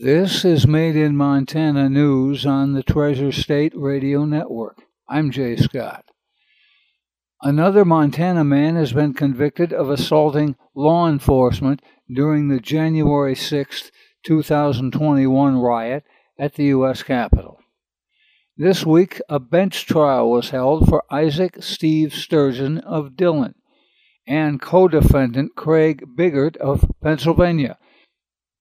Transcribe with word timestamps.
This 0.00 0.44
is 0.44 0.64
Made 0.64 0.94
in 0.94 1.16
Montana 1.16 1.88
News 1.88 2.46
on 2.46 2.72
the 2.72 2.84
Treasure 2.84 3.32
State 3.32 3.72
Radio 3.74 4.24
Network. 4.24 4.80
I'm 5.08 5.32
Jay 5.32 5.56
Scott. 5.56 6.04
Another 7.42 7.84
Montana 7.84 8.44
man 8.44 8.76
has 8.76 8.92
been 8.92 9.12
convicted 9.12 9.72
of 9.72 9.90
assaulting 9.90 10.54
law 10.72 11.08
enforcement 11.08 11.82
during 12.08 12.46
the 12.46 12.60
January 12.60 13.34
6, 13.34 13.90
2021 14.24 15.58
riot 15.58 16.04
at 16.38 16.54
the 16.54 16.66
U.S. 16.66 17.02
Capitol. 17.02 17.58
This 18.56 18.86
week, 18.86 19.20
a 19.28 19.40
bench 19.40 19.84
trial 19.84 20.30
was 20.30 20.50
held 20.50 20.88
for 20.88 21.02
Isaac 21.10 21.56
Steve 21.60 22.14
Sturgeon 22.14 22.78
of 22.78 23.16
Dillon 23.16 23.56
and 24.28 24.62
co 24.62 24.86
defendant 24.86 25.56
Craig 25.56 26.04
Bingert 26.16 26.56
of 26.58 26.88
Pennsylvania 27.02 27.78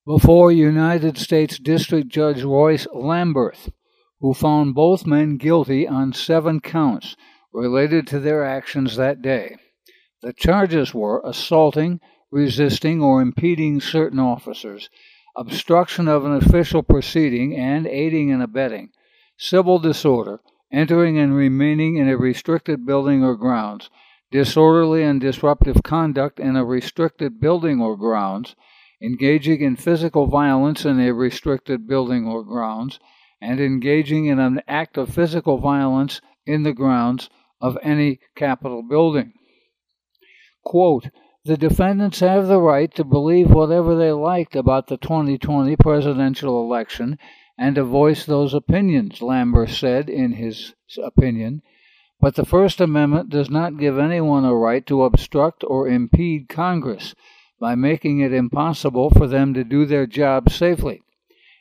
before 0.08 0.54
United 0.54 1.18
States 1.18 1.60
District 1.60 2.08
Judge 2.08 2.42
Royce 2.42 2.88
Lamberth, 2.94 3.70
who 4.22 4.34
found 4.34 4.74
both 4.74 5.06
men 5.06 5.36
guilty 5.36 5.86
on 5.86 6.14
seven 6.14 6.62
counts 6.62 7.18
related 7.52 8.08
to 8.08 8.18
their 8.18 8.46
actions 8.46 8.96
that 8.96 9.22
day. 9.22 9.58
The 10.22 10.32
charges 10.32 10.94
were 10.94 11.22
assaulting, 11.26 12.00
resisting, 12.32 13.02
or 13.02 13.22
impeding 13.22 13.82
certain 13.82 14.18
officers, 14.18 14.90
obstruction 15.36 16.08
of 16.08 16.24
an 16.24 16.32
official 16.32 16.84
proceeding, 16.84 17.54
and 17.54 17.86
aiding 17.86 18.32
and 18.32 18.42
abetting 18.42 18.92
civil 19.38 19.78
disorder, 19.78 20.40
entering 20.72 21.20
and 21.20 21.36
remaining 21.36 21.98
in 21.98 22.08
a 22.08 22.16
restricted 22.16 22.86
building 22.86 23.26
or 23.26 23.36
grounds, 23.36 23.90
disorderly 24.32 25.04
and 25.04 25.20
disruptive 25.20 25.84
conduct 25.84 26.40
in 26.40 26.56
a 26.56 26.64
restricted 26.64 27.42
building 27.42 27.82
or 27.82 27.98
grounds, 27.98 28.56
engaging 29.02 29.62
in 29.62 29.76
physical 29.76 30.28
violence 30.28 30.86
in 30.86 31.00
a 31.00 31.14
restricted 31.14 31.88
building 31.88 32.26
or 32.26 32.44
grounds, 32.44 33.00
and 33.42 33.60
engaging 33.60 34.26
in 34.26 34.40
an 34.40 34.62
act 34.68 34.98
of 34.98 35.14
physical 35.14 35.58
violence 35.58 36.22
in 36.46 36.64
the 36.64 36.74
grounds 36.74 37.30
of 37.62 37.78
any 37.84 38.20
Capitol 38.36 38.82
building. 38.82 39.34
Quote, 40.64 41.10
the 41.46 41.58
defendants 41.58 42.20
have 42.20 42.48
the 42.48 42.60
right 42.60 42.94
to 42.96 43.06
believe 43.06 43.52
whatever 43.52 43.96
they 43.96 44.12
liked 44.12 44.56
about 44.56 44.88
the 44.88 44.98
2020 44.98 45.78
presidential 45.78 46.62
election 46.62 47.18
and 47.58 47.76
to 47.76 47.84
voice 47.84 48.26
those 48.26 48.54
opinions, 48.54 49.22
Lamberth 49.22 49.74
said 49.74 50.10
in 50.10 50.34
his 50.34 50.74
opinion. 51.02 51.62
But 52.20 52.36
the 52.36 52.46
First 52.46 52.82
Amendment 52.82 53.30
does 53.30 53.50
not 53.50 53.80
give 53.80 53.98
anyone 53.98 54.44
a 54.44 54.54
right 54.54 54.86
to 54.88 55.04
obstruct 55.04 55.64
or 55.66 55.88
impede 55.88 56.50
Congress 56.50 57.16
by 57.60 57.76
making 57.76 58.20
it 58.20 58.34
impossible 58.34 59.10
for 59.10 59.28
them 59.28 59.54
to 59.54 59.64
do 59.64 59.86
their 59.86 60.06
job 60.06 60.50
safely. 60.50 61.02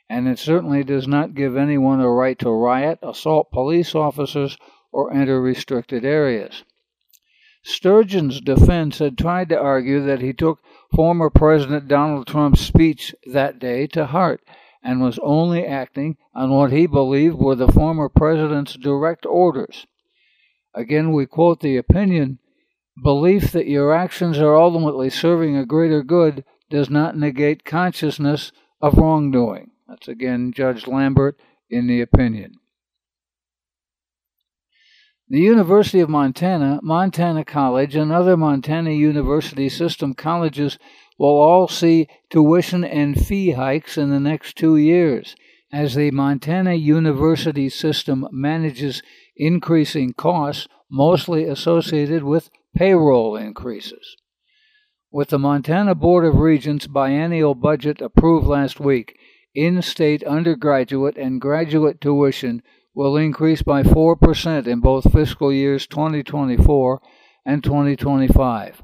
And 0.09 0.27
it 0.27 0.39
certainly 0.39 0.83
does 0.83 1.07
not 1.07 1.35
give 1.35 1.57
anyone 1.57 1.99
a 1.99 2.09
right 2.09 2.37
to 2.39 2.49
riot, 2.49 2.99
assault 3.01 3.51
police 3.51 3.93
officers, 3.95 4.57
or 4.91 5.13
enter 5.13 5.41
restricted 5.41 6.05
areas. 6.05 6.63
Sturgeon's 7.63 8.39
defense 8.39 8.99
had 8.99 9.17
tried 9.17 9.49
to 9.49 9.59
argue 9.59 10.01
that 10.01 10.21
he 10.21 10.31
took 10.31 10.59
former 10.95 11.29
President 11.29 11.87
Donald 11.87 12.25
Trump's 12.27 12.61
speech 12.61 13.13
that 13.25 13.59
day 13.59 13.87
to 13.87 14.05
heart 14.05 14.41
and 14.81 15.01
was 15.01 15.19
only 15.21 15.65
acting 15.65 16.15
on 16.33 16.49
what 16.49 16.71
he 16.71 16.87
believed 16.87 17.35
were 17.35 17.55
the 17.55 17.67
former 17.67 18.07
president's 18.07 18.75
direct 18.75 19.25
orders. 19.25 19.85
Again, 20.73 21.11
we 21.11 21.25
quote 21.25 21.59
the 21.59 21.75
opinion 21.75 22.39
belief 23.01 23.51
that 23.51 23.67
your 23.67 23.93
actions 23.93 24.37
are 24.39 24.57
ultimately 24.57 25.09
serving 25.09 25.55
a 25.55 25.65
greater 25.65 26.03
good 26.03 26.43
does 26.69 26.89
not 26.89 27.17
negate 27.17 27.65
consciousness 27.65 28.51
of 28.81 28.97
wrongdoing. 28.97 29.71
That's 29.87 30.07
again 30.07 30.51
Judge 30.53 30.85
Lamberth 30.85 31.35
in 31.69 31.87
the 31.87 32.01
opinion. 32.01 32.55
The 35.29 35.39
University 35.41 35.99
of 35.99 36.09
Montana, 36.09 36.79
Montana 36.81 37.43
College, 37.43 37.95
and 37.97 38.13
other 38.13 38.37
Montana 38.37 38.91
University 38.91 39.67
system 39.67 40.13
colleges 40.13 40.79
will 41.17 41.37
all 41.41 41.67
see 41.67 42.07
tuition 42.29 42.85
and 42.85 43.19
fee 43.25 43.51
hikes 43.51 43.97
in 43.97 44.09
the 44.09 44.21
next 44.21 44.55
two 44.55 44.77
years 44.77 45.35
as 45.71 45.95
the 45.95 46.11
Montana 46.11 46.75
University 46.75 47.67
system 47.67 48.25
manages 48.31 49.03
increasing 49.35 50.13
costs 50.13 50.67
mostly 50.89 51.43
associated 51.43 52.23
with 52.23 52.49
payroll 52.77 53.35
increases. 53.35 54.15
With 55.11 55.29
the 55.29 55.39
Montana 55.39 55.95
Board 55.95 56.25
of 56.25 56.35
Regents 56.35 56.85
biennial 56.85 57.55
budget 57.55 58.01
approved 58.01 58.45
last 58.45 58.79
week, 58.79 59.17
in 59.55 59.81
state 59.81 60.23
undergraduate 60.23 61.17
and 61.17 61.41
graduate 61.41 61.99
tuition 61.99 62.61
will 62.93 63.17
increase 63.17 63.63
by 63.63 63.81
4% 63.81 64.67
in 64.67 64.79
both 64.79 65.11
fiscal 65.11 65.51
years 65.51 65.87
2024 65.87 67.01
and 67.47 67.63
2025 67.63 68.83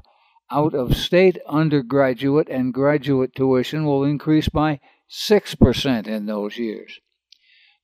out 0.50 0.74
of 0.74 0.96
state 0.96 1.38
undergraduate 1.48 2.48
and 2.48 2.74
graduate 2.74 3.34
tuition 3.34 3.84
will 3.84 4.04
increase 4.04 4.48
by 4.48 4.80
6% 5.10 6.06
in 6.06 6.26
those 6.26 6.58
years. 6.58 7.00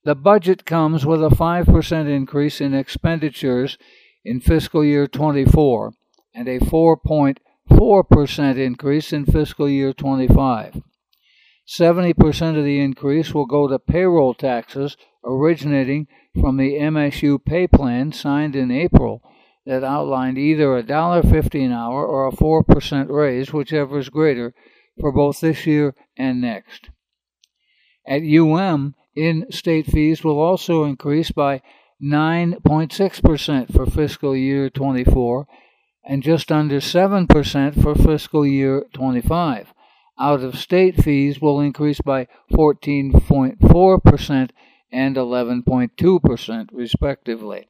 The 0.03 0.15
budget 0.15 0.65
comes 0.65 1.05
with 1.05 1.23
a 1.23 1.29
5% 1.29 2.09
increase 2.09 2.59
in 2.59 2.73
expenditures 2.73 3.77
in 4.23 4.41
fiscal 4.41 4.83
year 4.83 5.07
24 5.07 5.93
and 6.33 6.47
a 6.47 6.59
4.4% 6.59 8.57
increase 8.57 9.13
in 9.13 9.25
fiscal 9.25 9.69
year 9.69 9.93
25. 9.93 10.81
70% 11.67 12.57
of 12.57 12.65
the 12.65 12.79
increase 12.79 13.33
will 13.33 13.45
go 13.45 13.67
to 13.67 13.79
payroll 13.79 14.33
taxes 14.33 14.97
originating 15.23 16.07
from 16.39 16.57
the 16.57 16.73
MSU 16.73 17.43
pay 17.43 17.67
plan 17.67 18.11
signed 18.11 18.55
in 18.55 18.71
April 18.71 19.21
that 19.65 19.83
outlined 19.83 20.37
either 20.37 20.75
a 20.75 20.83
dollar 20.83 21.21
fifty 21.21 21.63
an 21.63 21.71
hour 21.71 22.05
or 22.05 22.27
a 22.27 22.31
four 22.31 22.63
percent 22.63 23.09
raise, 23.09 23.53
whichever 23.53 23.99
is 23.99 24.09
greater, 24.09 24.53
for 24.99 25.11
both 25.11 25.39
this 25.39 25.67
year 25.67 25.93
and 26.17 26.41
next. 26.41 26.89
At 28.07 28.23
UM, 28.23 28.95
in-state 29.15 29.85
fees 29.85 30.23
will 30.23 30.39
also 30.39 30.83
increase 30.83 31.31
by 31.31 31.61
9.6% 32.01 33.71
for 33.71 33.85
fiscal 33.85 34.35
year 34.35 34.69
24 34.69 35.45
and 36.03 36.23
just 36.23 36.51
under 36.51 36.79
7% 36.79 37.81
for 37.81 37.95
fiscal 37.95 38.45
year 38.45 38.85
25. 38.93 39.73
Out 40.19 40.41
of 40.41 40.57
state 40.57 41.01
fees 41.03 41.41
will 41.41 41.59
increase 41.59 42.01
by 42.01 42.27
14.4% 42.51 44.49
and 44.91 45.15
11.2%, 45.15 46.69
respectively. 46.73 47.67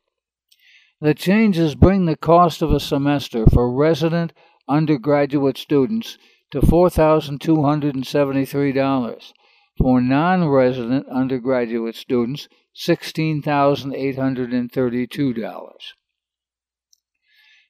The 1.00 1.14
changes 1.14 1.76
bring 1.76 2.06
the 2.06 2.16
cost 2.16 2.62
of 2.62 2.72
a 2.72 2.80
semester 2.80 3.46
for 3.46 3.70
resident 3.72 4.32
undergraduate 4.68 5.58
students 5.58 6.18
to 6.52 6.62
$4,273. 6.62 9.34
For 9.78 10.02
non 10.02 10.48
resident 10.48 11.08
undergraduate 11.08 11.96
students, 11.96 12.48
$16,832. 12.76 15.72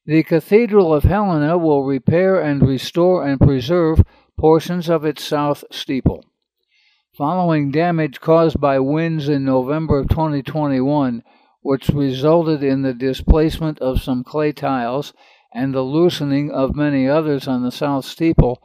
The 0.08 0.24
Cathedral 0.24 0.96
of 0.96 1.04
Helena 1.04 1.60
will 1.60 1.84
repair 1.84 2.42
and 2.42 2.68
restore 2.68 3.24
and 3.24 3.40
preserve 3.40 4.04
portions 4.36 4.90
of 4.90 5.06
its 5.06 5.24
south 5.24 5.64
steeple. 5.70 6.26
Following 7.16 7.70
damage 7.70 8.20
caused 8.20 8.60
by 8.60 8.80
winds 8.80 9.30
in 9.30 9.46
November 9.46 10.00
of 10.00 10.10
2021, 10.10 11.22
which 11.62 11.90
resulted 11.90 12.64
in 12.64 12.82
the 12.82 12.96
displacement 12.96 13.78
of 13.78 14.02
some 14.02 14.24
clay 14.24 14.52
tiles 14.52 15.14
and 15.54 15.72
the 15.72 15.84
loosening 15.84 16.50
of 16.50 16.76
many 16.76 17.08
others 17.08 17.48
on 17.48 17.62
the 17.62 17.72
south 17.72 18.06
steeple, 18.06 18.60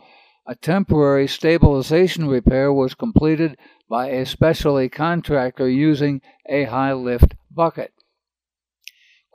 a 0.47 0.55
temporary 0.55 1.29
stabilization 1.29 2.29
repair 2.29 2.73
was 2.73 2.95
completed 2.95 3.59
by 3.91 4.09
a 4.09 4.25
specialty 4.25 4.89
contractor 4.89 5.69
using 5.69 6.23
a 6.49 6.65
high 6.65 6.94
lift 6.94 7.35
bucket. 7.50 7.93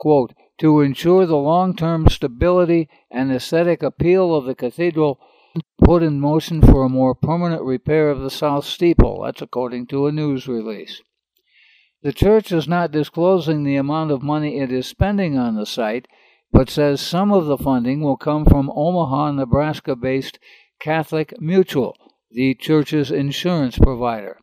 Quote, 0.00 0.32
to 0.62 0.80
ensure 0.80 1.26
the 1.26 1.36
long 1.36 1.74
term 1.74 2.08
stability 2.08 2.88
and 3.10 3.32
aesthetic 3.32 3.82
appeal 3.82 4.32
of 4.32 4.44
the 4.44 4.54
cathedral, 4.54 5.18
put 5.82 6.04
in 6.04 6.20
motion 6.20 6.62
for 6.62 6.84
a 6.84 6.88
more 6.88 7.16
permanent 7.16 7.62
repair 7.62 8.10
of 8.10 8.20
the 8.20 8.30
south 8.30 8.64
steeple. 8.64 9.22
That's 9.24 9.42
according 9.42 9.88
to 9.88 10.06
a 10.06 10.12
news 10.12 10.46
release. 10.46 11.02
The 12.04 12.12
church 12.12 12.52
is 12.52 12.68
not 12.68 12.92
disclosing 12.92 13.64
the 13.64 13.74
amount 13.74 14.12
of 14.12 14.22
money 14.22 14.60
it 14.60 14.70
is 14.70 14.86
spending 14.86 15.36
on 15.36 15.56
the 15.56 15.66
site, 15.66 16.06
but 16.52 16.70
says 16.70 17.00
some 17.00 17.32
of 17.32 17.46
the 17.46 17.58
funding 17.58 18.00
will 18.00 18.16
come 18.16 18.44
from 18.44 18.70
Omaha, 18.70 19.32
Nebraska 19.32 19.96
based 19.96 20.38
Catholic 20.78 21.34
Mutual, 21.40 21.96
the 22.30 22.54
church's 22.54 23.10
insurance 23.10 23.78
provider. 23.78 24.38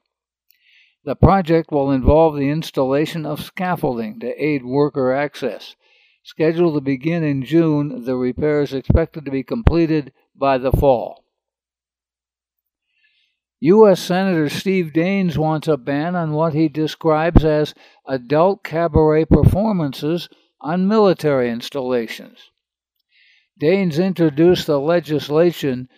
The 1.06 1.16
project 1.16 1.72
will 1.72 1.92
involve 1.92 2.36
the 2.36 2.50
installation 2.50 3.26
of 3.26 3.42
scaffolding 3.42 4.20
to 4.20 4.44
aid 4.44 4.66
worker 4.66 5.14
access. 5.14 5.78
Scheduled 6.24 6.76
to 6.76 6.82
begin 6.82 7.24
in 7.24 7.44
June, 7.44 8.04
the 8.06 8.16
repair 8.16 8.62
is 8.62 8.74
expected 8.74 9.26
to 9.26 9.32
be 9.32 9.44
completed 9.44 10.12
by 10.36 10.58
the 10.58 10.72
fall. 10.72 11.24
U.S. 13.62 14.00
Senator 14.00 14.48
Steve 14.48 14.92
Daines 14.94 15.38
wants 15.38 15.68
a 15.68 15.76
ban 15.76 16.16
on 16.16 16.32
what 16.32 16.54
he 16.54 16.70
describes 16.70 17.44
as 17.44 17.74
adult 18.08 18.64
cabaret 18.64 19.26
performances 19.26 20.30
on 20.62 20.88
military 20.88 21.50
installations. 21.50 22.52
Daines 23.60 24.02
introduced 24.02 24.68
the 24.68 24.80
legislation 24.80 25.90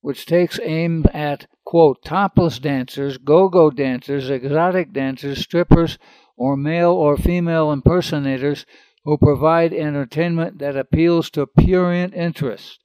which 0.00 0.26
takes 0.26 0.58
aim 0.62 1.04
at, 1.12 1.46
quote, 1.64 2.04
topless 2.04 2.58
dancers, 2.58 3.18
go 3.18 3.48
go 3.48 3.70
dancers, 3.70 4.30
exotic 4.30 4.92
dancers, 4.92 5.38
strippers, 5.38 5.98
or 6.36 6.56
male 6.56 6.92
or 6.92 7.16
female 7.16 7.72
impersonators 7.72 8.66
who 9.06 9.16
provide 9.16 9.72
entertainment 9.72 10.58
that 10.58 10.76
appeals 10.76 11.30
to 11.30 11.46
prurient 11.46 12.12
interests. 12.12 12.78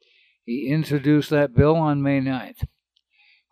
He 0.46 0.70
introduced 0.70 1.30
that 1.32 1.54
bill 1.54 1.76
on 1.76 2.02
May 2.02 2.22
9th 2.22 2.64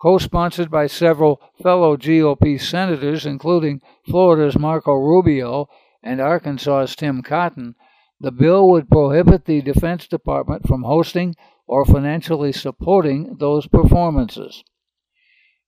co 0.02 0.18
sponsored 0.18 0.72
by 0.72 0.88
several 0.88 1.42
fellow 1.62 1.98
GOP 1.98 2.60
senators, 2.60 3.26
including 3.26 3.82
Florida's 4.10 4.58
Marco 4.58 4.94
Rubio 4.94 5.68
and 6.02 6.22
Arkansas's 6.22 6.96
Tom 6.96 7.22
Cotton, 7.22 7.76
the 8.20 8.32
bill 8.32 8.70
would 8.70 8.90
prohibit 8.90 9.46
the 9.46 9.62
Defense 9.62 10.08
Department 10.08 10.68
from 10.68 10.84
hosting 10.84 11.36
or 11.68 11.86
financially 11.86 12.52
supporting 12.52 13.38
those 13.40 13.68
performances. 13.68 14.64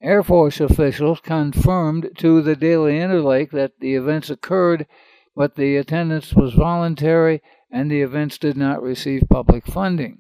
Air 0.02 0.24
Force 0.24 0.60
officials 0.60 1.20
confirmed 1.20 2.10
to 2.18 2.42
the 2.42 2.56
Daily 2.56 2.94
Interlake 2.94 3.52
that 3.52 3.80
the 3.80 3.96
events 3.96 4.30
occurred, 4.30 4.88
but 5.36 5.56
the 5.56 5.78
attendance 5.78 6.34
was 6.34 6.54
voluntary 6.54 7.42
and 7.72 7.90
the 7.90 8.02
events 8.02 8.38
did 8.38 8.58
not 8.58 8.82
receive 8.82 9.24
public 9.30 9.66
funding. 9.66 10.20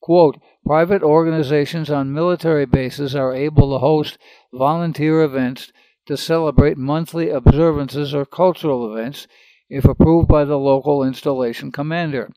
Quote, 0.00 0.40
private 0.66 1.02
organizations 1.02 1.88
on 1.88 2.12
military 2.12 2.66
bases 2.66 3.14
are 3.14 3.34
able 3.34 3.72
to 3.72 3.78
host 3.78 4.18
volunteer 4.52 5.22
events 5.22 5.72
to 6.06 6.16
celebrate 6.16 6.76
monthly 6.76 7.30
observances 7.30 8.12
or 8.12 8.26
cultural 8.26 8.90
events 8.92 9.28
if 9.70 9.84
approved 9.84 10.26
by 10.26 10.44
the 10.44 10.58
local 10.58 11.04
installation 11.04 11.70
commander. 11.70 12.30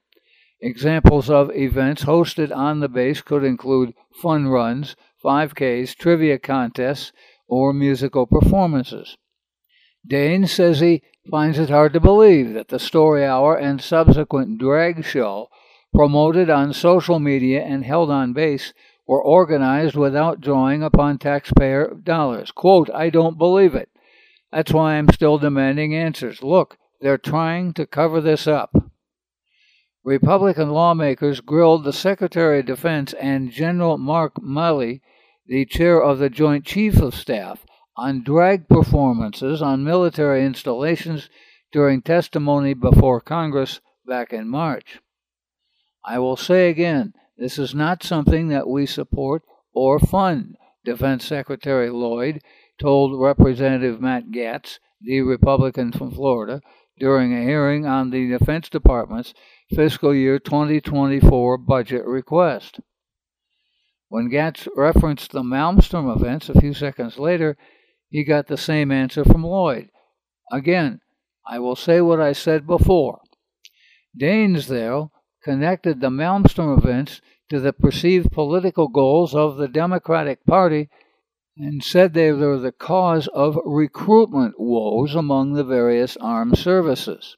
Examples 0.61 1.29
of 1.29 1.51
events 1.55 2.05
hosted 2.05 2.55
on 2.55 2.79
the 2.79 2.87
base 2.87 3.21
could 3.21 3.43
include 3.43 3.93
fun 4.21 4.47
runs, 4.47 4.95
5Ks, 5.23 5.95
trivia 5.95 6.37
contests, 6.37 7.11
or 7.47 7.73
musical 7.73 8.25
performances. 8.27 9.17
Daines 10.07 10.49
says 10.49 10.79
he 10.79 11.01
finds 11.29 11.57
it 11.57 11.69
hard 11.69 11.93
to 11.93 11.99
believe 11.99 12.53
that 12.53 12.67
the 12.67 12.79
story 12.79 13.25
hour 13.25 13.55
and 13.55 13.81
subsequent 13.81 14.57
drag 14.57 15.03
show 15.03 15.49
promoted 15.93 16.49
on 16.49 16.73
social 16.73 17.19
media 17.19 17.63
and 17.63 17.83
held 17.85 18.09
on 18.09 18.33
base 18.33 18.73
were 19.07 19.21
organized 19.21 19.95
without 19.95 20.41
drawing 20.41 20.83
upon 20.83 21.17
taxpayer 21.17 21.93
dollars. 22.03 22.51
Quote, 22.51 22.89
I 22.93 23.09
don't 23.09 23.37
believe 23.37 23.75
it. 23.75 23.89
That's 24.51 24.71
why 24.71 24.95
I'm 24.95 25.09
still 25.09 25.37
demanding 25.37 25.95
answers. 25.95 26.41
Look, 26.41 26.77
they're 27.01 27.17
trying 27.17 27.73
to 27.73 27.85
cover 27.85 28.21
this 28.21 28.47
up. 28.47 28.73
Republican 30.03 30.69
lawmakers 30.69 31.41
grilled 31.41 31.83
the 31.83 31.93
Secretary 31.93 32.59
of 32.59 32.65
Defense 32.65 33.13
and 33.13 33.51
General 33.51 33.97
Mark 33.97 34.35
Milley, 34.35 35.01
the 35.47 35.65
chair 35.65 36.01
of 36.01 36.19
the 36.19 36.29
Joint 36.29 36.65
Chief 36.65 37.01
of 37.01 37.15
Staff, 37.15 37.65
on 37.97 38.23
drag 38.23 38.67
performances 38.67 39.61
on 39.61 39.83
military 39.83 40.45
installations 40.45 41.29
during 41.71 42.01
testimony 42.01 42.73
before 42.73 43.21
Congress 43.21 43.79
back 44.05 44.33
in 44.33 44.47
March. 44.47 44.99
I 46.03 46.19
will 46.19 46.37
say 46.37 46.69
again, 46.69 47.13
this 47.37 47.57
is 47.57 47.73
not 47.73 48.03
something 48.03 48.49
that 48.49 48.67
we 48.67 48.85
support 48.85 49.43
or 49.73 49.99
fund, 49.99 50.55
Defense 50.85 51.25
Secretary 51.25 51.89
Lloyd 51.89 52.41
told 52.79 53.19
Representative 53.19 53.99
Matt 53.99 54.31
Gaetz, 54.31 54.79
the 55.01 55.21
Republican 55.21 55.91
from 55.91 56.11
Florida, 56.11 56.61
during 56.97 57.33
a 57.33 57.43
hearing 57.43 57.85
on 57.85 58.09
the 58.09 58.29
Defense 58.29 58.69
Department's 58.69 59.33
fiscal 59.73 60.13
year 60.13 60.39
2024 60.39 61.57
budget 61.57 62.05
request. 62.05 62.79
When 64.07 64.29
Gaetz 64.29 64.67
referenced 64.77 65.31
the 65.31 65.41
Malmstrom 65.41 66.15
events 66.15 66.49
a 66.49 66.59
few 66.59 66.73
seconds 66.73 67.17
later, 67.17 67.57
he 68.15 68.23
got 68.23 68.47
the 68.47 68.55
same 68.55 68.93
answer 68.93 69.25
from 69.25 69.43
Lloyd. 69.43 69.89
Again, 70.49 71.01
I 71.45 71.59
will 71.59 71.75
say 71.75 71.99
what 71.99 72.21
I 72.21 72.31
said 72.31 72.65
before. 72.65 73.19
Though, 74.17 75.11
connected 75.43 75.99
the 75.99 76.09
Malmstrom 76.09 76.77
events 76.77 77.19
to 77.49 77.59
the 77.59 77.73
perceived 77.73 78.31
political 78.31 78.87
goals 78.87 79.35
of 79.35 79.57
the 79.57 79.67
Democratic 79.67 80.45
Party 80.45 80.87
and 81.57 81.83
said 81.83 82.13
they 82.13 82.31
were 82.31 82.57
the 82.57 82.71
cause 82.71 83.27
of 83.27 83.59
recruitment 83.65 84.57
woes 84.57 85.13
among 85.13 85.51
the 85.51 85.65
various 85.65 86.15
armed 86.21 86.57
services. 86.57 87.35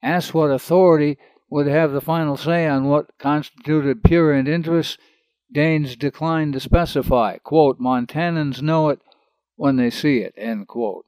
Asked 0.00 0.32
what 0.32 0.52
authority 0.52 1.18
would 1.50 1.66
have 1.66 1.90
the 1.90 2.00
final 2.00 2.36
say 2.36 2.68
on 2.68 2.84
what 2.84 3.18
constituted 3.18 4.04
prurient 4.04 4.46
interests, 4.46 4.96
Daines 5.52 5.98
declined 5.98 6.52
to 6.52 6.60
specify. 6.60 7.38
Quote, 7.38 7.80
Montanans 7.80 8.62
know 8.62 8.90
it 8.90 9.00
when 9.56 9.76
they 9.76 9.90
see 9.90 10.18
it, 10.18 10.34
end 10.36 10.68
quote. 10.68 11.06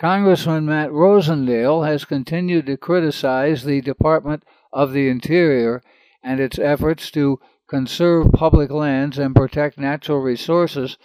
Congressman 0.00 0.66
Matt 0.66 0.90
Rosendale 0.90 1.86
has 1.86 2.04
continued 2.04 2.66
to 2.66 2.76
criticize 2.76 3.64
the 3.64 3.80
Department 3.80 4.42
of 4.72 4.92
the 4.92 5.08
Interior 5.08 5.82
and 6.22 6.40
its 6.40 6.58
efforts 6.58 7.10
to 7.12 7.38
conserve 7.68 8.32
public 8.32 8.70
lands 8.70 9.18
and 9.18 9.34
protect 9.34 9.78
natural 9.78 10.18
resources 10.18 10.98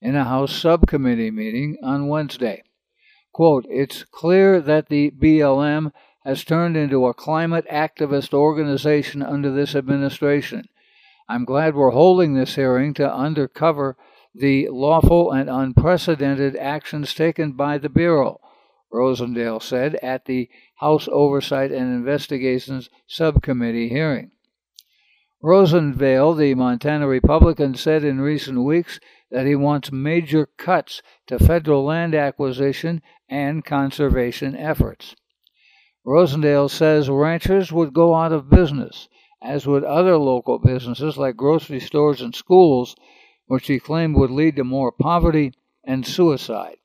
in 0.00 0.14
a 0.14 0.24
House 0.24 0.54
subcommittee 0.54 1.30
meeting 1.30 1.78
on 1.82 2.08
Wednesday. 2.08 2.62
Quote, 3.32 3.64
It's 3.68 4.04
clear 4.04 4.60
that 4.60 4.88
the 4.88 5.10
BLM 5.10 5.92
has 6.24 6.44
turned 6.44 6.76
into 6.76 7.06
a 7.06 7.14
climate 7.14 7.66
activist 7.70 8.34
organization 8.34 9.22
under 9.22 9.50
this 9.50 9.74
administration. 9.74 10.68
I'm 11.28 11.44
glad 11.44 11.74
we're 11.74 11.90
holding 11.90 12.34
this 12.34 12.54
hearing 12.54 12.92
to 12.94 13.12
undercover 13.12 13.96
the 14.34 14.68
lawful 14.68 15.30
and 15.30 15.48
unprecedented 15.48 16.56
actions 16.56 17.14
taken 17.14 17.52
by 17.52 17.78
the 17.78 17.88
Bureau, 17.88 18.40
Rosendale 18.92 19.62
said 19.62 19.94
at 19.96 20.24
the 20.24 20.48
House 20.76 21.08
Oversight 21.10 21.70
and 21.70 21.94
Investigations 21.94 22.90
Subcommittee 23.06 23.88
hearing. 23.88 24.32
Rosendale, 25.42 26.36
the 26.36 26.54
Montana 26.54 27.06
Republican, 27.06 27.74
said 27.74 28.02
in 28.02 28.20
recent 28.20 28.64
weeks 28.64 28.98
that 29.30 29.46
he 29.46 29.54
wants 29.54 29.92
major 29.92 30.46
cuts 30.46 31.02
to 31.26 31.38
federal 31.38 31.84
land 31.84 32.14
acquisition 32.14 33.02
and 33.28 33.64
conservation 33.64 34.56
efforts. 34.56 35.14
Rosendale 36.06 36.70
says 36.70 37.08
ranchers 37.08 37.72
would 37.72 37.92
go 37.92 38.14
out 38.14 38.32
of 38.32 38.50
business, 38.50 39.08
as 39.42 39.66
would 39.66 39.84
other 39.84 40.16
local 40.16 40.58
businesses 40.58 41.16
like 41.16 41.36
grocery 41.36 41.80
stores 41.80 42.20
and 42.20 42.34
schools 42.34 42.96
which 43.46 43.66
he 43.66 43.78
claimed 43.78 44.16
would 44.16 44.30
lead 44.30 44.56
to 44.56 44.64
more 44.64 44.92
poverty 44.92 45.52
and 45.84 46.06
suicide. 46.06 46.76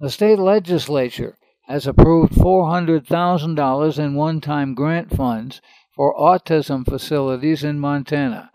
The 0.00 0.10
state 0.10 0.38
legislature 0.38 1.38
has 1.66 1.86
approved 1.86 2.32
$400,000 2.32 3.98
in 3.98 4.14
one 4.14 4.40
time 4.40 4.74
grant 4.74 5.14
funds 5.14 5.60
for 5.94 6.16
autism 6.16 6.88
facilities 6.88 7.64
in 7.64 7.78
Montana, 7.78 8.50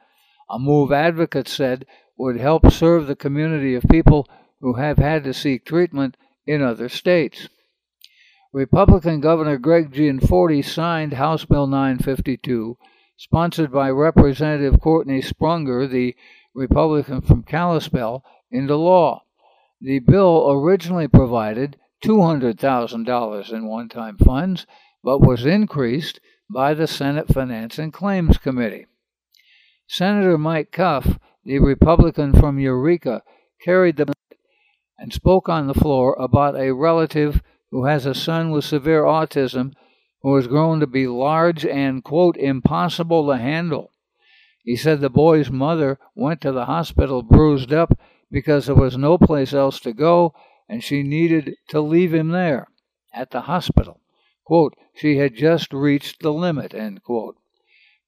a 0.49 0.57
move 0.57 0.91
advocates 0.91 1.51
said 1.51 1.85
would 2.17 2.37
help 2.37 2.71
serve 2.71 3.07
the 3.07 3.15
community 3.15 3.75
of 3.75 3.83
people 3.89 4.27
who 4.61 4.75
have 4.75 4.97
had 4.97 5.23
to 5.25 5.33
seek 5.33 5.65
treatment 5.65 6.15
in 6.47 6.61
other 6.61 6.87
states. 6.87 7.49
Republican 8.53 9.19
Governor 9.19 9.57
Greg 9.57 9.91
Gianforte 9.91 10.61
signed 10.61 11.13
House 11.13 11.43
Bill 11.43 11.67
952 11.67 12.77
sponsored 13.17 13.71
by 13.71 13.89
Representative 13.89 14.79
Courtney 14.79 15.21
Sprunger, 15.21 15.89
the 15.89 16.15
Republican 16.53 17.21
from 17.21 17.43
Kalispell, 17.43 18.23
into 18.51 18.75
law. 18.75 19.23
The 19.81 19.99
bill 19.99 20.49
originally 20.51 21.07
provided 21.07 21.77
$200,000 22.03 23.53
in 23.53 23.67
one 23.67 23.89
time 23.89 24.17
funds, 24.17 24.65
but 25.03 25.19
was 25.19 25.45
increased 25.45 26.19
by 26.49 26.73
the 26.73 26.87
Senate 26.87 27.27
Finance 27.27 27.79
and 27.79 27.91
Claims 27.91 28.37
Committee. 28.37 28.85
Senator 29.87 30.37
Mike 30.37 30.71
Cuffe, 30.71 31.19
the 31.43 31.59
Republican 31.59 32.33
from 32.33 32.59
Eureka, 32.59 33.21
carried 33.63 33.97
the 33.97 34.13
and 34.97 35.11
spoke 35.11 35.49
on 35.49 35.67
the 35.67 35.73
floor 35.73 36.15
about 36.19 36.55
a 36.55 36.73
relative 36.73 37.41
who 37.71 37.85
has 37.85 38.05
a 38.05 38.13
son 38.13 38.51
with 38.51 38.63
severe 38.63 39.03
autism 39.03 39.73
who 40.23 40.35
has 40.35 40.47
grown 40.47 40.79
to 40.79 40.87
be 40.87 41.05
large 41.05 41.65
and, 41.65 42.03
quote, 42.03 42.37
impossible 42.37 43.27
to 43.27 43.37
handle. 43.37 43.91
He 44.63 44.77
said 44.77 45.01
the 45.01 45.09
boy's 45.09 45.51
mother 45.51 45.99
went 46.15 46.39
to 46.41 46.53
the 46.53 46.65
hospital 46.65 47.21
bruised 47.21 47.73
up 47.73 47.99
because 48.31 48.65
there 48.65 48.75
was 48.75 48.97
no 48.97 49.17
place 49.17 49.53
else 49.53 49.81
to 49.81 49.93
go 49.93 50.33
and 50.69 50.81
she 50.81 51.03
needed 51.03 51.55
to 51.67 51.81
leave 51.81 52.13
him 52.13 52.29
there 52.29 52.67
at 53.13 53.31
the 53.31 53.41
hospital. 53.41 53.99
Quote, 54.45 54.73
she 54.95 55.17
had 55.17 55.35
just 55.35 55.73
reached 55.73 56.21
the 56.21 56.31
limit, 56.31 56.73
end 56.73 57.03
quote. 57.03 57.35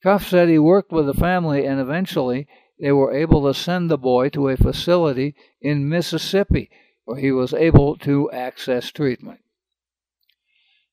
Cuffe 0.01 0.27
said 0.27 0.47
he 0.47 0.59
worked 0.59 0.91
with 0.91 1.07
the 1.07 1.13
family 1.13 1.65
and 1.65 1.79
eventually 1.79 2.47
they 2.79 2.91
were 2.91 3.13
able 3.13 3.45
to 3.45 3.53
send 3.53 3.89
the 3.89 3.97
boy 3.97 4.29
to 4.29 4.47
a 4.47 4.57
facility 4.57 5.35
in 5.61 5.89
Mississippi 5.89 6.69
where 7.03 7.17
he 7.17 7.31
was 7.31 7.53
able 7.53 7.97
to 7.97 8.31
access 8.31 8.91
treatment. 8.91 9.39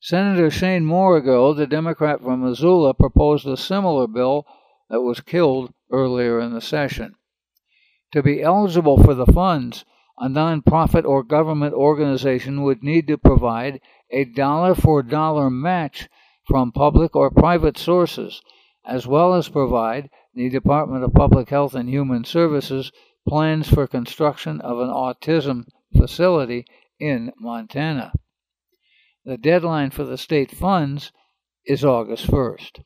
Senator 0.04 0.50
Shane 0.50 0.85
Morigeau, 0.85 1.54
the 1.54 1.64
Democrat 1.64 2.21
from 2.21 2.42
Missoula, 2.42 2.92
proposed 2.92 3.47
a 3.47 3.56
similar 3.56 4.09
bill 4.09 4.44
that 4.90 5.00
was 5.00 5.21
killed 5.21 5.73
earlier 5.92 6.40
in 6.40 6.52
the 6.52 6.61
session. 6.61 7.14
To 8.11 8.21
be 8.21 8.42
eligible 8.42 9.00
for 9.00 9.14
the 9.14 9.26
funds, 9.26 9.85
a 10.18 10.26
nonprofit 10.28 11.04
or 11.04 11.23
government 11.23 11.75
organization 11.75 12.64
would 12.64 12.82
need 12.82 13.06
to 13.06 13.16
provide 13.16 13.80
a 14.11 14.25
dollar 14.25 14.75
for 14.75 15.04
dollar 15.04 15.49
match 15.49 16.09
from 16.49 16.73
public 16.73 17.14
or 17.14 17.30
private 17.30 17.78
sources, 17.78 18.42
as 18.85 19.06
well 19.06 19.35
as 19.35 19.49
provide 19.49 20.11
the 20.35 20.50
Department 20.50 21.04
of 21.04 21.14
Public 21.14 21.49
Health 21.49 21.76
and 21.76 21.88
Human 21.88 22.25
Services 22.25 22.90
plans 23.28 23.68
for 23.68 23.87
construction 23.87 24.61
of 24.62 24.80
an 24.80 24.88
autism 24.88 25.66
facility 25.97 26.64
in 26.99 27.32
Montana. 27.38 28.12
The 29.25 29.37
deadline 29.37 29.91
for 29.91 30.02
the 30.02 30.19
state 30.19 30.50
funds 30.50 31.12
is 31.64 31.85
August 31.85 32.26
1st. 32.26 32.83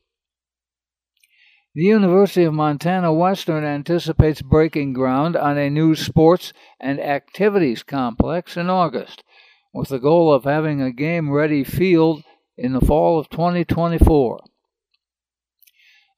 The 1.74 1.82
University 1.82 2.44
of 2.44 2.52
Montana 2.52 3.10
Western 3.10 3.64
anticipates 3.64 4.42
breaking 4.42 4.92
ground 4.92 5.34
on 5.34 5.56
a 5.56 5.70
new 5.70 5.94
sports 5.94 6.52
and 6.78 7.00
activities 7.00 7.82
complex 7.82 8.58
in 8.58 8.68
August, 8.68 9.24
with 9.72 9.88
the 9.88 9.98
goal 9.98 10.30
of 10.30 10.44
having 10.44 10.82
a 10.82 10.92
game 10.92 11.30
ready 11.30 11.64
field 11.64 12.22
in 12.58 12.74
the 12.74 12.82
fall 12.82 13.18
of 13.18 13.30
2024. 13.30 14.44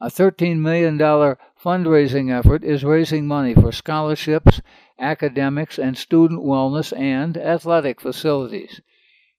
A 0.01 0.07
$13 0.09 0.59
million 0.59 0.99
fundraising 0.99 2.37
effort 2.37 2.65
is 2.65 2.85
raising 2.85 3.29
money 3.29 3.55
for 3.55 3.71
scholarships, 3.71 4.61
academics, 4.99 5.79
and 5.79 5.97
student 5.97 6.41
wellness 6.41 6.93
and 6.97 7.37
athletic 7.37 8.01
facilities. 8.01 8.81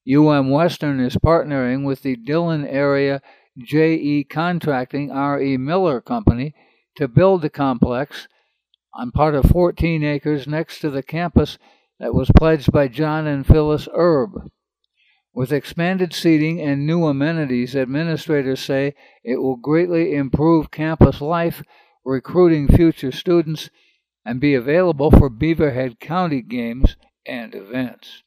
UM 0.08 0.50
Western 0.50 1.00
is 1.00 1.16
partnering 1.18 1.86
with 1.86 2.02
the 2.02 2.16
Dillon 2.16 2.66
Area 2.66 3.22
J.E. 3.58 4.24
Contracting 4.24 5.12
R.E. 5.12 5.58
Miller 5.58 6.00
Company 6.00 6.54
to 6.96 7.08
build 7.08 7.42
the 7.42 7.50
complex 7.50 8.28
on 8.94 9.12
part 9.12 9.36
of 9.36 9.46
14 9.46 10.04
acres 10.04 10.48
next 10.48 10.80
to 10.80 10.90
the 10.90 11.04
campus 11.04 11.58
that 12.00 12.14
was 12.14 12.32
pledged 12.36 12.72
by 12.72 12.88
John 12.88 13.28
and 13.28 13.46
Phyllis 13.46 13.88
Erb. 13.96 14.50
With 15.34 15.52
expanded 15.52 16.14
seating 16.14 16.60
and 16.60 16.88
new 16.88 17.06
amenities, 17.06 17.76
administrators 17.76 18.62
say 18.62 18.96
it 19.24 19.38
will 19.38 19.58
greatly 19.58 20.16
improve 20.16 20.72
campus 20.72 21.22
life, 21.22 21.62
recruiting 22.04 22.68
future 22.68 23.12
students, 23.12 23.70
and 24.26 24.40
be 24.40 24.54
available 24.54 25.12
for 25.12 25.30
Beaverhead 25.30 26.00
County 26.00 26.42
games 26.42 26.96
and 27.26 27.54
events. 27.54 28.24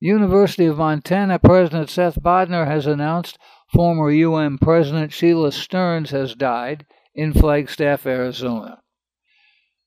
University 0.00 0.66
of 0.66 0.76
Montana 0.76 1.38
President 1.38 1.88
Seth 1.88 2.20
Bodnar 2.20 2.66
has 2.66 2.86
announced 2.86 3.38
former 3.72 4.10
UM 4.10 4.58
President 4.58 5.10
Sheila 5.10 5.50
Stearns 5.50 6.10
has 6.10 6.34
died 6.34 6.84
in 7.14 7.32
Flagstaff, 7.32 8.04
Arizona. 8.04 8.82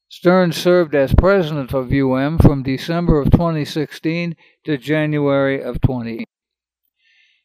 Stearns 0.08 0.58
served 0.58 0.96
as 0.96 1.14
president 1.14 1.76
of 1.76 1.94
UM 1.94 2.40
from 2.40 2.64
December 2.64 3.22
of 3.22 3.30
2016 3.30 4.36
to 4.66 4.78
January 4.78 5.62
of 5.62 5.80
20. 5.82 6.26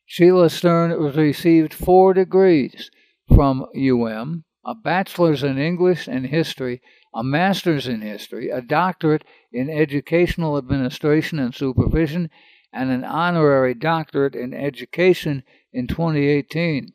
Sheila 0.06 0.48
Stearns 0.48 1.16
received 1.16 1.74
four 1.74 2.14
degrees 2.14 2.90
from 3.28 3.66
UM 3.76 4.44
a 4.66 4.74
bachelor's 4.74 5.42
in 5.42 5.58
English 5.58 6.08
and 6.08 6.26
history, 6.26 6.80
a 7.14 7.22
master's 7.22 7.86
in 7.86 8.00
history, 8.00 8.48
a 8.48 8.62
doctorate 8.62 9.22
in 9.52 9.68
educational 9.68 10.56
administration 10.56 11.38
and 11.38 11.54
supervision, 11.54 12.30
and 12.74 12.90
an 12.90 13.04
honorary 13.04 13.72
doctorate 13.72 14.34
in 14.34 14.52
education 14.52 15.44
in 15.72 15.86
2018. 15.86 16.92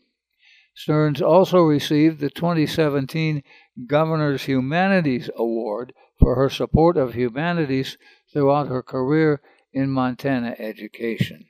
Stearns 0.75 1.21
also 1.21 1.61
received 1.61 2.19
the 2.19 2.29
2017 2.29 3.43
Governor's 3.87 4.43
Humanities 4.43 5.29
Award 5.35 5.93
for 6.19 6.35
her 6.35 6.49
support 6.49 6.97
of 6.97 7.13
humanities 7.13 7.97
throughout 8.31 8.67
her 8.67 8.83
career 8.83 9.41
in 9.73 9.89
Montana 9.89 10.55
education. 10.59 11.45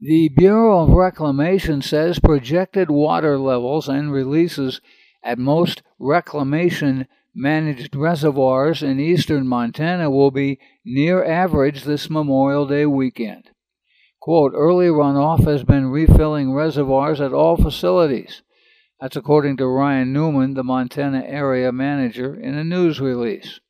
The 0.00 0.28
Bureau 0.28 0.84
of 0.84 0.90
Reclamation 0.90 1.82
says 1.82 2.20
projected 2.20 2.90
water 2.90 3.36
levels 3.36 3.88
and 3.88 4.12
releases 4.12 4.80
at 5.24 5.38
most 5.38 5.82
reclamation 5.98 7.08
managed 7.38 7.94
reservoirs 7.94 8.82
in 8.82 8.98
eastern 8.98 9.46
Montana 9.46 10.10
will 10.10 10.32
be 10.32 10.58
near 10.84 11.24
average 11.24 11.84
this 11.84 12.10
Memorial 12.10 12.66
Day 12.66 12.84
weekend. 12.84 13.50
Quote, 14.20 14.52
early 14.56 14.88
runoff 14.88 15.44
has 15.44 15.62
been 15.62 15.86
refilling 15.86 16.52
reservoirs 16.52 17.20
at 17.20 17.32
all 17.32 17.56
facilities. 17.56 18.42
That's 19.00 19.14
according 19.14 19.56
to 19.58 19.68
Ryan 19.68 20.12
Newman, 20.12 20.54
the 20.54 20.64
Montana 20.64 21.22
area 21.24 21.70
manager, 21.70 22.34
in 22.34 22.54
a 22.54 22.64
news 22.64 23.00
release. 23.00 23.60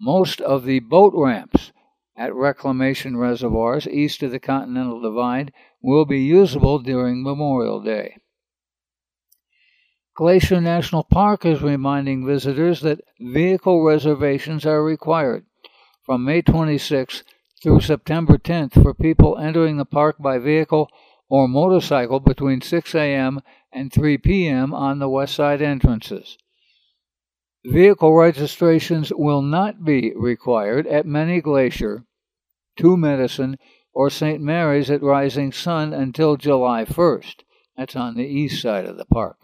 Most 0.00 0.40
of 0.40 0.64
the 0.64 0.80
boat 0.80 1.12
ramps 1.14 1.70
at 2.16 2.34
reclamation 2.34 3.16
reservoirs 3.16 3.86
east 3.86 4.24
of 4.24 4.32
the 4.32 4.40
Continental 4.40 5.00
Divide 5.00 5.52
will 5.80 6.04
be 6.04 6.20
usable 6.20 6.80
during 6.80 7.22
Memorial 7.22 7.80
Day. 7.80 8.16
Glacier 10.20 10.60
National 10.60 11.02
Park 11.02 11.46
is 11.46 11.62
reminding 11.62 12.26
visitors 12.26 12.82
that 12.82 13.00
vehicle 13.18 13.82
reservations 13.82 14.66
are 14.66 14.84
required 14.84 15.46
from 16.04 16.26
May 16.26 16.42
26 16.42 17.22
through 17.62 17.80
September 17.80 18.36
10th 18.36 18.82
for 18.82 18.92
people 18.92 19.38
entering 19.38 19.78
the 19.78 19.86
park 19.86 20.16
by 20.18 20.36
vehicle 20.36 20.90
or 21.30 21.48
motorcycle 21.48 22.20
between 22.20 22.60
6 22.60 22.94
a.m. 22.94 23.40
and 23.72 23.90
3 23.90 24.18
p.m. 24.18 24.74
on 24.74 24.98
the 24.98 25.08
west 25.08 25.36
side 25.36 25.62
entrances. 25.62 26.36
Vehicle 27.64 28.14
registrations 28.14 29.10
will 29.16 29.40
not 29.40 29.86
be 29.86 30.12
required 30.14 30.86
at 30.86 31.06
Many 31.06 31.40
Glacier, 31.40 32.04
Two 32.76 32.98
Medicine, 32.98 33.56
or 33.94 34.10
St. 34.10 34.42
Mary's 34.42 34.90
at 34.90 35.02
Rising 35.02 35.50
Sun 35.50 35.94
until 35.94 36.36
July 36.36 36.84
1st. 36.84 37.36
That's 37.78 37.96
on 37.96 38.16
the 38.16 38.26
east 38.26 38.60
side 38.60 38.84
of 38.84 38.98
the 38.98 39.06
park. 39.06 39.38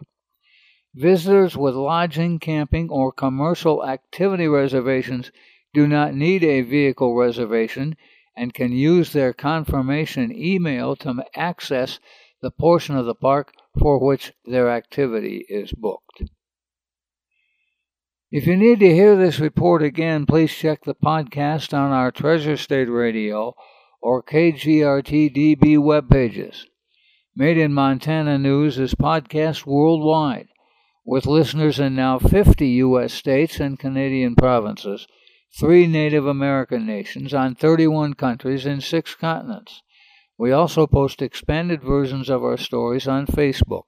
Visitors 0.99 1.59
with 1.59 1.75
lodging, 1.75 2.39
camping, 2.39 2.89
or 2.89 3.13
commercial 3.13 3.87
activity 3.87 4.49
reservations 4.49 5.31
do 5.75 5.87
not 5.87 6.15
need 6.15 6.43
a 6.43 6.63
vehicle 6.63 7.15
reservation 7.15 7.99
and 8.35 8.55
can 8.55 8.73
use 8.73 9.13
their 9.13 9.35
confirmation 9.35 10.35
email 10.35 10.97
to 10.97 11.23
access 11.35 12.01
the 12.41 12.51
portion 12.51 12.97
of 12.97 13.05
the 13.05 13.15
park 13.15 13.53
for 13.79 13.99
which 14.03 14.33
their 14.47 14.71
activity 14.71 15.45
is 15.51 15.71
booked. 15.73 16.23
If 18.31 18.47
you 18.47 18.57
need 18.57 18.81
to 18.81 18.95
hear 18.95 19.17
this 19.17 19.39
report 19.39 19.83
again, 19.83 20.25
please 20.25 20.55
check 20.55 20.85
the 20.85 20.95
podcast 20.95 21.77
on 21.77 21.93
our 21.93 22.11
Treasure 22.11 22.57
State 22.57 22.89
Radio 22.89 23.53
or 24.01 24.23
KGRTDB 24.23 25.79
web 25.79 26.09
pages. 26.09 26.65
Made 27.35 27.59
in 27.59 27.75
Montana 27.75 28.39
News 28.39 28.79
is 28.79 28.95
podcast 28.95 29.67
worldwide 29.67 30.49
with 31.07 31.25
listeners 31.25 31.79
in 31.79 31.95
now 31.95 32.19
50 32.19 32.67
U.S. 32.67 33.13
states 33.13 33.61
and 33.61 33.79
Canadian 33.79 34.35
provinces, 34.35 35.07
three 35.57 35.87
Native 35.87 36.27
American 36.27 36.85
nations 36.85 37.33
on 37.33 37.55
31 37.55 38.15
countries 38.15 38.67
in 38.67 38.81
six 38.81 39.15
continents. 39.15 39.83
We 40.37 40.51
also 40.51 40.87
post 40.89 41.23
expanded 41.23 41.81
versions 41.81 42.29
of 42.29 42.43
our 42.43 42.57
stories 42.57 43.07
on 43.07 43.27
Facebook. 43.27 43.85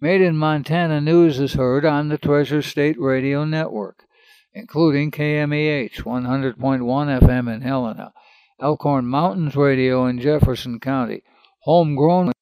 Made 0.00 0.20
in 0.20 0.36
Montana 0.36 1.00
News 1.00 1.38
is 1.38 1.54
heard 1.54 1.84
on 1.84 2.08
the 2.08 2.18
Treasure 2.18 2.60
State 2.60 3.00
Radio 3.00 3.44
Network, 3.44 4.04
including 4.52 5.12
KMEH 5.12 6.02
100.1 6.02 6.58
FM 6.58 7.54
in 7.54 7.60
Helena, 7.62 8.12
Elkhorn 8.60 9.06
Mountains 9.06 9.54
Radio 9.54 10.06
in 10.06 10.20
Jefferson 10.20 10.80
County, 10.80 11.22
Homegrown 11.60 12.32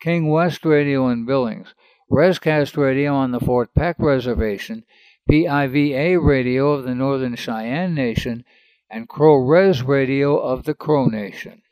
King 0.00 0.28
West 0.28 0.64
Radio 0.64 1.08
in 1.08 1.26
Billings, 1.26 1.74
Rescast 2.10 2.76
Radio 2.76 3.14
on 3.14 3.32
the 3.32 3.40
Fort 3.40 3.74
Peck 3.74 3.96
Reservation, 3.98 4.84
PIVA 5.28 6.20
Radio 6.20 6.70
of 6.70 6.84
the 6.84 6.94
Northern 6.94 7.34
Cheyenne 7.34 7.94
Nation, 7.94 8.44
and 8.88 9.08
Crow 9.08 9.34
Res 9.34 9.82
Radio 9.82 10.38
of 10.38 10.64
the 10.64 10.74
Crow 10.74 11.06
Nation. 11.06 11.62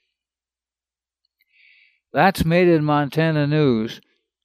That's 2.12 2.44
Made 2.44 2.66
in 2.66 2.84
Montana 2.84 3.46
News. 3.46 4.00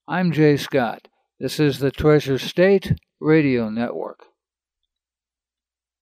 I'm 0.08 0.32
Jay 0.32 0.58
Scott. 0.58 1.08
This 1.40 1.60
is 1.60 1.80
the 1.80 1.92
Treasure 1.92 2.38
State 2.38 2.94
Radio 3.20 3.70
Network. 3.70 4.29